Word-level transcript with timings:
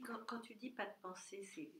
quand, 0.00 0.40
tu 0.40 0.54
dis 0.54 0.70
pas 0.70 0.86
de 0.86 0.94
pensée, 1.00 1.44
c'est 1.44 1.72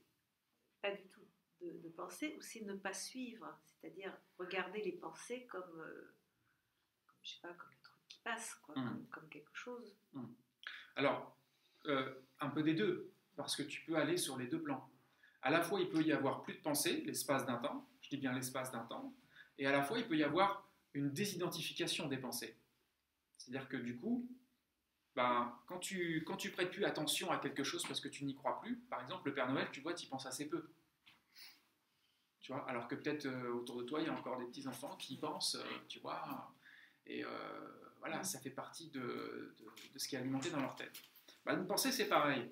pas 0.81 0.91
du 0.91 1.07
tout 1.09 1.21
de, 1.61 1.89
pensée 1.89 2.35
ou 2.37 2.41
c'est 2.41 2.61
ne 2.61 2.73
pas 2.73 2.93
suivre, 2.93 3.47
c'est-à-dire 3.65 4.15
regarder 4.37 4.81
les 4.81 4.91
pensées 4.93 5.45
comme, 5.45 5.79
euh, 5.79 6.13
je 7.21 7.31
sais 7.31 7.41
pas, 7.41 7.53
comme 7.53 7.69
un 7.71 7.83
truc 7.83 7.99
qui 8.09 8.19
passe, 8.19 8.55
quoi, 8.55 8.75
hmm. 8.75 9.07
comme, 9.09 9.29
quelque 9.29 9.55
chose. 9.55 9.95
Hmm. 10.11 10.33
Alors, 10.95 11.37
euh, 11.85 12.13
un 12.39 12.49
peu 12.49 12.63
des 12.63 12.73
deux, 12.73 13.13
parce 13.35 13.55
que 13.55 13.63
tu 13.63 13.81
peux 13.85 13.95
aller 13.95 14.17
sur 14.17 14.37
les 14.37 14.47
deux 14.47 14.61
plans. 14.61 14.89
À 15.41 15.49
la 15.51 15.61
fois, 15.61 15.79
il 15.79 15.89
peut 15.89 16.03
y 16.03 16.11
avoir 16.11 16.43
plus 16.43 16.55
de 16.55 16.61
pensée, 16.61 17.01
l'espace 17.05 17.45
d'un 17.45 17.57
temps, 17.57 17.87
je 18.01 18.09
dis 18.09 18.17
bien 18.17 18.33
l'espace 18.33 18.71
d'un 18.71 18.85
temps, 18.85 19.13
et 19.57 19.67
à 19.67 19.71
la 19.71 19.83
fois, 19.83 19.99
il 19.99 20.07
peut 20.07 20.17
y 20.17 20.23
avoir 20.23 20.69
une 20.93 21.11
désidentification 21.11 22.07
des 22.07 22.17
pensées. 22.17 22.57
C'est-à-dire 23.37 23.67
que 23.67 23.77
du 23.77 23.97
coup, 23.97 24.27
ben, 25.15 25.53
quand 25.67 25.79
tu 25.79 26.23
quand 26.25 26.37
tu 26.37 26.51
prêtes 26.51 26.71
plus 26.71 26.85
attention 26.85 27.31
à 27.31 27.37
quelque 27.37 27.63
chose 27.63 27.85
parce 27.85 27.99
que 27.99 28.07
tu 28.07 28.25
n'y 28.25 28.35
crois 28.35 28.59
plus, 28.61 28.77
par 28.89 29.01
exemple 29.01 29.29
le 29.29 29.33
Père 29.33 29.51
Noël, 29.51 29.67
tu 29.71 29.81
vois, 29.81 29.93
tu 29.93 30.05
y 30.05 30.09
penses 30.09 30.25
assez 30.25 30.47
peu. 30.49 30.69
Tu 32.41 32.51
vois, 32.51 32.67
alors 32.67 32.87
que 32.87 32.95
peut-être 32.95 33.25
euh, 33.25 33.53
autour 33.53 33.77
de 33.77 33.83
toi, 33.83 34.01
il 34.01 34.07
y 34.07 34.09
a 34.09 34.13
encore 34.13 34.37
des 34.37 34.45
petits 34.45 34.67
enfants 34.67 34.97
qui 34.97 35.13
y 35.13 35.17
pensent, 35.17 35.55
euh, 35.55 35.63
tu 35.87 35.99
vois, 35.99 36.53
et 37.05 37.23
euh, 37.23 37.29
voilà, 37.99 38.23
ça 38.23 38.39
fait 38.39 38.49
partie 38.49 38.89
de, 38.89 39.55
de, 39.93 39.99
ce 39.99 40.07
qui 40.07 40.15
est 40.15 40.19
alimenté 40.19 40.49
dans 40.49 40.59
leur 40.59 40.75
tête. 40.75 40.93
Ben, 41.45 41.57
une 41.57 41.67
pensée, 41.67 41.91
c'est 41.91 42.09
pareil. 42.09 42.51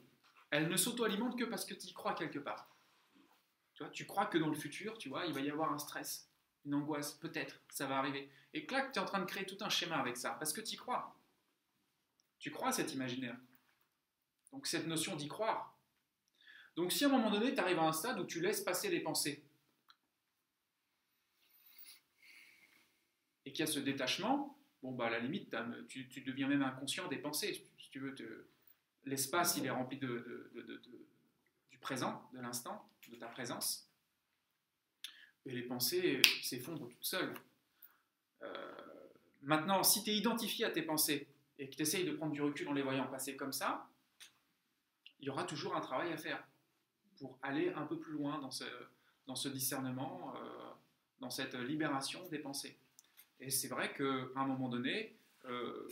Elle 0.50 0.70
ne 0.70 0.78
s'auto-alimente 0.78 1.38
que 1.38 1.46
parce 1.46 1.66
que 1.66 1.74
tu 1.74 1.88
y 1.88 1.94
crois 1.94 2.14
quelque 2.14 2.40
part. 2.40 2.70
Tu 3.74 3.84
vois, 3.84 3.92
tu 3.92 4.06
crois 4.06 4.28
que 4.28 4.38
dans 4.38 4.50
le 4.50 4.56
futur, 4.56 4.98
tu 4.98 5.10
vois, 5.10 5.26
il 5.26 5.34
va 5.34 5.42
y 5.42 5.50
avoir 5.50 5.74
un 5.74 5.78
stress, 5.78 6.30
une 6.66 6.76
angoisse, 6.76 7.14
peut-être, 7.14 7.60
ça 7.70 7.86
va 7.86 7.98
arriver. 7.98 8.30
Et 8.54 8.66
clac, 8.66 8.94
tu 8.94 9.00
es 9.00 9.02
en 9.02 9.06
train 9.06 9.20
de 9.20 9.26
créer 9.26 9.46
tout 9.46 9.58
un 9.62 9.70
schéma 9.70 9.98
avec 9.98 10.16
ça, 10.16 10.32
parce 10.32 10.54
que 10.54 10.62
tu 10.62 10.76
y 10.76 10.78
crois. 10.78 11.16
Tu 12.42 12.50
crois 12.52 12.70
à 12.70 12.72
cet 12.72 12.94
imaginaire. 12.94 13.38
Donc 14.52 14.68
cette 14.68 14.88
notion 14.88 15.16
d'y 15.16 15.28
croire. 15.28 15.80
Donc 16.76 16.92
si 16.92 17.06
à 17.06 17.08
un 17.08 17.12
moment 17.12 17.30
donné, 17.30 17.54
tu 17.54 17.60
arrives 17.60 17.80
à 17.80 17.84
un 17.84 17.94
stade 17.94 18.20
où 18.20 18.26
tu 18.26 18.42
laisses 18.42 18.62
passer 18.62 18.90
les 18.90 19.00
pensées, 19.00 19.46
et 23.46 23.52
qu'il 23.52 23.66
y 23.66 23.70
a 23.70 23.72
ce 23.72 23.80
détachement, 23.80 24.58
bon, 24.82 24.92
bah, 24.92 25.06
à 25.06 25.10
la 25.12 25.20
limite, 25.20 25.56
tu, 25.88 26.22
deviens 26.22 26.48
même 26.48 26.64
inconscient 26.64 27.08
des 27.08 27.18
pensées. 27.18 27.68
Si 27.78 27.90
tu 27.92 28.00
veux, 28.00 28.16
l'espace, 29.06 29.58
il 29.58 29.66
est 29.66 29.70
rempli 29.70 29.98
de, 29.98 30.52
du 31.70 31.78
présent, 31.78 32.28
de 32.34 32.40
l'instant, 32.40 32.90
de 33.10 33.16
ta 33.16 33.28
présence. 33.28 33.88
Et 35.46 35.52
les 35.52 35.64
pensées 35.64 36.22
s'effondrent 36.42 36.88
toutes 36.88 37.04
seules. 37.04 37.34
Euh, 38.42 38.76
maintenant, 39.42 39.84
si 39.84 40.04
tu 40.04 40.12
es 40.12 40.16
identifié 40.16 40.66
à 40.66 40.72
tes 40.72 40.84
pensées, 40.84 41.28
et 41.62 41.70
que 41.70 41.76
tu 41.76 41.84
essayes 41.84 42.06
de 42.06 42.14
prendre 42.14 42.34
du 42.34 42.42
recul 42.42 42.68
en 42.68 42.74
les 42.74 42.82
voyant 42.82 43.06
passer 43.06 43.36
comme 43.36 43.54
ça, 43.54 43.88
il 45.20 45.28
y 45.28 45.30
aura 45.30 45.44
toujours 45.44 45.76
un 45.76 45.80
travail 45.80 46.12
à 46.12 46.18
faire 46.18 46.44
pour 47.20 47.38
aller 47.44 47.72
un 47.74 47.86
peu 47.86 48.00
plus 48.00 48.14
loin 48.14 48.40
dans 48.40 48.50
ce, 49.36 49.48
discernement, 49.48 50.34
euh, 50.36 50.72
dans 51.20 51.30
cette 51.30 51.54
libération 51.54 52.28
des 52.30 52.40
pensées. 52.40 52.76
Et 53.40 53.52
c'est 53.52 53.68
vrai 53.68 53.94
qu'à 53.94 54.42
un 54.42 54.48
moment 54.48 54.70
donné, 54.70 55.16
euh, 55.46 55.88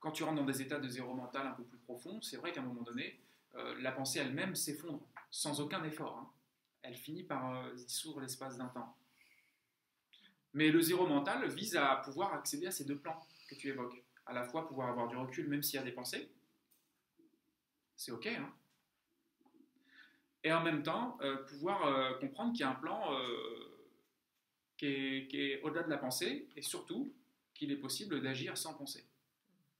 quand 0.00 0.10
tu 0.10 0.22
rentres 0.22 0.36
dans 0.36 0.46
des 0.46 0.62
états 0.62 0.80
de 0.80 0.88
zéro 0.88 1.12
mental 1.12 1.48
un 1.48 1.52
peu 1.52 1.64
plus 1.64 1.78
profonds, 1.78 2.22
c'est 2.22 2.38
vrai 2.38 2.52
qu'à 2.52 2.62
un 2.62 2.64
moment 2.64 2.82
donné, 2.82 3.20
euh, 3.56 3.76
la 3.82 3.92
pensée 3.92 4.20
elle-même 4.20 4.54
s'effondre 4.54 5.06
sans 5.30 5.60
aucun 5.60 5.84
effort. 5.84 6.16
Hein. 6.16 6.30
Elle 6.80 6.96
finit 6.96 7.24
par 7.24 7.74
dissoudre 7.74 8.20
l'espace 8.20 8.56
d'un 8.56 8.68
temps. 8.68 8.96
Mais 10.54 10.70
le 10.70 10.80
zéro 10.80 11.06
mental 11.06 11.46
vise 11.50 11.76
à 11.76 11.96
pouvoir 11.96 12.32
accéder 12.32 12.68
à 12.68 12.70
ces 12.70 12.86
deux 12.86 12.96
plans 12.96 13.20
que 13.50 13.54
tu 13.54 13.68
évoques 13.68 14.02
à 14.26 14.32
la 14.32 14.44
fois 14.44 14.66
pouvoir 14.66 14.88
avoir 14.88 15.08
du 15.08 15.16
recul 15.16 15.48
même 15.48 15.62
s'il 15.62 15.78
y 15.78 15.82
a 15.82 15.84
des 15.84 15.92
pensées, 15.92 16.30
c'est 17.96 18.12
ok, 18.12 18.26
hein 18.26 18.52
et 20.44 20.52
en 20.52 20.62
même 20.62 20.82
temps 20.82 21.18
euh, 21.22 21.36
pouvoir 21.44 21.86
euh, 21.86 22.14
comprendre 22.18 22.52
qu'il 22.52 22.60
y 22.60 22.64
a 22.64 22.70
un 22.70 22.74
plan 22.74 23.12
euh, 23.12 23.74
qui 24.76 24.86
est, 24.86 25.62
au-delà 25.62 25.82
de 25.82 25.90
la 25.90 25.96
pensée, 25.96 26.48
et 26.56 26.62
surtout 26.62 27.14
qu'il 27.54 27.72
est 27.72 27.76
possible 27.76 28.20
d'agir 28.20 28.58
sans 28.58 28.74
penser. 28.74 29.06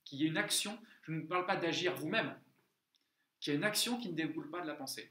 Qu'il 0.05 0.19
y 0.19 0.25
ait 0.25 0.29
une 0.29 0.39
action, 0.39 0.79
je 1.03 1.13
ne 1.13 1.21
parle 1.21 1.45
pas 1.45 1.57
d'agir 1.57 1.95
vous-même, 1.95 2.35
qu'il 3.39 3.53
y 3.53 3.55
ait 3.55 3.59
une 3.59 3.65
action 3.65 3.99
qui 3.99 4.09
ne 4.09 4.15
découle 4.15 4.51
pas 4.51 4.63
de 4.63 4.67
la 4.67 4.75
pensée. 4.75 5.11